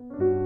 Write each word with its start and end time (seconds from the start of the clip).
you 0.00 0.37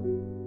you. 0.00 0.41